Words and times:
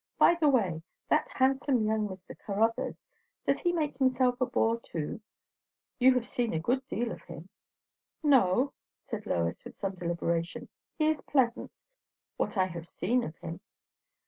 By 0.17 0.33
the 0.33 0.49
way! 0.49 0.81
That 1.09 1.27
handsome 1.31 1.85
young 1.85 2.07
Mr. 2.09 2.35
Caruthers 2.35 2.95
does 3.45 3.59
he 3.59 3.71
make 3.71 3.99
himself 3.99 4.41
a 4.41 4.47
bore 4.47 4.79
too? 4.79 5.21
You 5.99 6.15
have 6.15 6.25
seen 6.25 6.55
a 6.55 6.59
good 6.59 6.83
deal 6.87 7.11
of 7.11 7.21
him." 7.21 7.49
"No," 8.23 8.73
said 9.05 9.27
Lois 9.27 9.63
with 9.63 9.77
some 9.77 9.93
deliberation. 9.93 10.69
"He 10.97 11.05
is 11.07 11.21
pleasant, 11.21 11.71
what 12.35 12.57
I 12.57 12.65
have 12.65 12.87
seen 12.87 13.23
of 13.23 13.35
him." 13.37 13.59